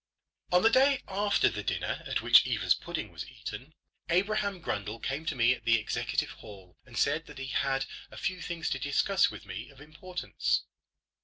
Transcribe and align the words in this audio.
On 0.51 0.63
the 0.63 0.71
day 0.71 1.03
after 1.07 1.47
the 1.47 1.61
dinner 1.61 2.01
at 2.07 2.23
which 2.23 2.47
Eva's 2.47 2.73
pudding 2.73 3.11
was 3.11 3.29
eaten, 3.29 3.75
Abraham 4.09 4.59
Grundle 4.59 4.99
came 4.99 5.27
to 5.27 5.35
me 5.35 5.53
at 5.53 5.63
the 5.63 5.77
Executive 5.79 6.31
Hall, 6.31 6.75
and 6.87 6.97
said 6.97 7.27
that 7.27 7.37
he 7.37 7.49
had 7.49 7.85
a 8.09 8.17
few 8.17 8.41
things 8.41 8.67
to 8.71 8.79
discuss 8.79 9.29
with 9.29 9.45
me 9.45 9.69
of 9.69 9.79
importance. 9.79 10.63